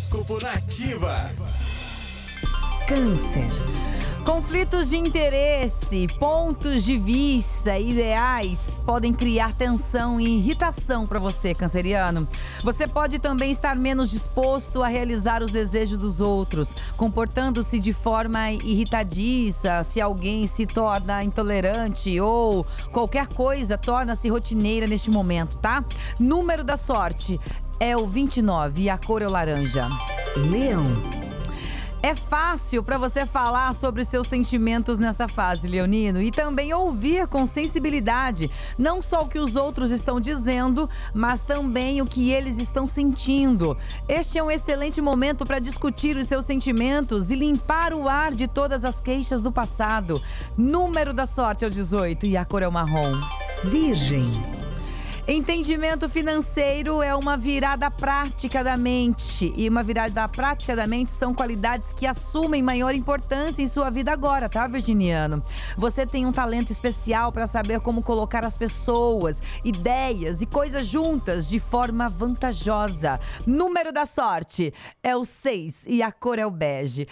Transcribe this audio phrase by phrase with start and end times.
[0.00, 1.30] Horóscopo Nativa.
[2.88, 3.50] Câncer.
[4.24, 12.26] Conflitos de interesse, pontos de vista, ideais podem criar tensão e irritação para você, canceriano.
[12.64, 18.52] Você pode também estar menos disposto a realizar os desejos dos outros, comportando-se de forma
[18.52, 25.84] irritadiça, se alguém se torna intolerante ou qualquer coisa torna-se rotineira neste momento, tá?
[26.18, 27.38] Número da sorte
[27.80, 29.88] é o 29 e a cor é o laranja.
[30.36, 30.84] Leão.
[32.02, 37.44] É fácil para você falar sobre seus sentimentos nesta fase, Leonino, e também ouvir com
[37.44, 42.86] sensibilidade não só o que os outros estão dizendo, mas também o que eles estão
[42.86, 43.76] sentindo.
[44.08, 48.48] Este é um excelente momento para discutir os seus sentimentos e limpar o ar de
[48.48, 50.22] todas as queixas do passado.
[50.56, 53.12] Número da sorte é o 18 e a cor é o marrom.
[53.64, 54.59] Virgem.
[55.32, 59.54] Entendimento financeiro é uma virada prática da mente.
[59.56, 64.10] E uma virada prática da mente são qualidades que assumem maior importância em sua vida
[64.10, 65.40] agora, tá, Virginiano?
[65.76, 71.48] Você tem um talento especial para saber como colocar as pessoas, ideias e coisas juntas
[71.48, 73.20] de forma vantajosa.
[73.46, 77.06] Número da sorte é o 6 e a cor é o bege.